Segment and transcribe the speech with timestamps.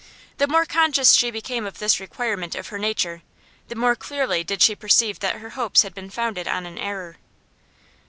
[0.39, 3.21] The more conscious she became of this requirement of her nature,
[3.67, 7.17] the more clearly did she perceive that her hopes had been founded on an error.